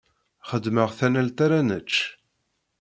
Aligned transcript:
Xedmeɣ-d 0.49 0.95
tanalt 0.99 1.37
ara 1.45 1.59
nečč. 1.67 1.93